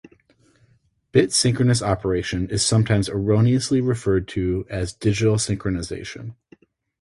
[1.11, 6.33] Bit-synchronous operation is sometimes erroneously referred to as digital synchronization.